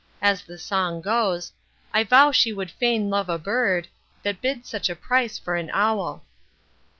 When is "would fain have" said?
2.51-3.29